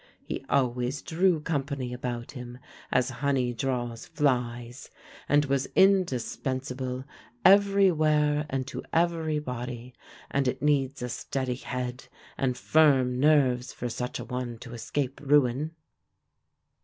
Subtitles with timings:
[0.25, 2.57] He always drew company about him,
[2.91, 4.89] as honey draws flies,
[5.29, 7.05] and was indispensable
[7.45, 9.93] every where and to every body;
[10.31, 15.21] and it needs a steady head and firm nerves for such a one to escape
[15.23, 15.75] ruin.